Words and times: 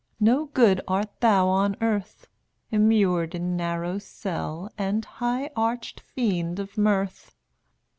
No 0.19 0.45
good 0.45 0.81
art 0.87 1.11
thou 1.19 1.47
on 1.47 1.75
earth, 1.79 2.25
zjl 2.73 2.77
Immured 2.77 3.35
in 3.35 3.55
narrow 3.55 3.99
cell 3.99 4.71
vj££' 4.71 4.73
And 4.79 5.05
high 5.05 5.51
arch 5.55 5.95
fiend 5.99 6.57
of 6.59 6.75
Mirth. 6.75 7.35